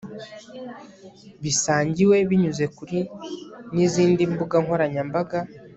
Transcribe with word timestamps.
bisangiwe 1.43 2.17
binyuze 2.29 2.65
kuri 2.77 2.99
nizindi 3.73 4.23
mbuga 4.31 4.55
nkoranyambaga 4.63 5.39